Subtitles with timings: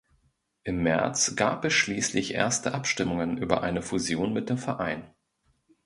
[0.63, 5.03] Im März gab es schließlich erste Abstimmungen über eine Fusion mit dem Verein.